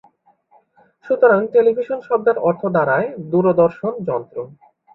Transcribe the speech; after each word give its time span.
সুতরাং 1.05 1.41
টেলিভিশন 1.53 1.99
শব্দের 2.07 2.37
অর্থ 2.47 2.61
দাঁড়ায় 2.75 3.07
দূরদর্শন 3.31 3.93
যন্ত্র। 4.07 4.37